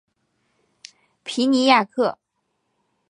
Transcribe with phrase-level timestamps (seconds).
[1.23, 2.17] 皮尼亚克。